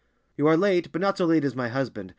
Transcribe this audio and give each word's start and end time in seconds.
"You 0.35 0.47
are 0.47 0.57
late, 0.57 0.91
but 0.91 0.99
not 0.99 1.19
so 1.19 1.27
late 1.27 1.43
as 1.43 1.55
my 1.55 1.67
husband. 1.67 2.09